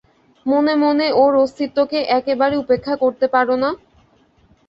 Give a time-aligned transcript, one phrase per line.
[0.45, 3.69] মনে মনে ওর অস্তিত্বকে একেবারে উপেক্ষা করতে পার না?